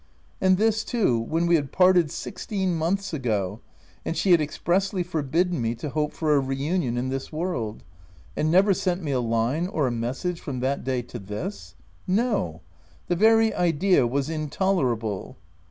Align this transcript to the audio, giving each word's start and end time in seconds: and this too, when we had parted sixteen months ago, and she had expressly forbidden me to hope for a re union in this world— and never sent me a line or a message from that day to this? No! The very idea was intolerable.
and 0.41 0.57
this 0.57 0.83
too, 0.83 1.19
when 1.19 1.45
we 1.45 1.53
had 1.53 1.71
parted 1.71 2.09
sixteen 2.09 2.73
months 2.75 3.13
ago, 3.13 3.59
and 4.03 4.17
she 4.17 4.31
had 4.31 4.41
expressly 4.41 5.03
forbidden 5.03 5.61
me 5.61 5.75
to 5.75 5.91
hope 5.91 6.11
for 6.11 6.33
a 6.33 6.39
re 6.39 6.55
union 6.55 6.97
in 6.97 7.09
this 7.09 7.31
world— 7.31 7.83
and 8.35 8.49
never 8.49 8.73
sent 8.73 9.03
me 9.03 9.11
a 9.11 9.19
line 9.19 9.67
or 9.67 9.85
a 9.85 9.91
message 9.91 10.39
from 10.41 10.59
that 10.59 10.83
day 10.83 11.03
to 11.03 11.19
this? 11.19 11.75
No! 12.07 12.61
The 13.09 13.15
very 13.15 13.53
idea 13.53 14.07
was 14.07 14.27
intolerable. 14.27 15.37